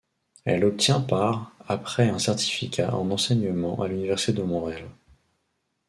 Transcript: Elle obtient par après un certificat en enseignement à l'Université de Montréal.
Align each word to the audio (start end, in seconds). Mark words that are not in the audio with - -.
Elle 0.45 0.65
obtient 0.65 0.99
par 0.99 1.51
après 1.67 2.09
un 2.09 2.17
certificat 2.17 2.95
en 2.95 3.11
enseignement 3.11 3.79
à 3.83 3.87
l'Université 3.87 4.33
de 4.33 4.41
Montréal. 4.41 4.89